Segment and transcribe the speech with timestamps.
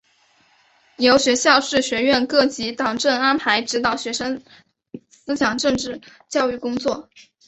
[0.97, 4.41] 由学校至学院各级党委安排指导学生
[5.11, 7.07] 思想政治教育工作。